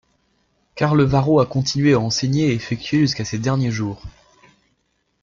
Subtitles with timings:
[0.73, 4.01] Carlevaro a continué à enseigner et effectuer jusqu'à ses derniers jours.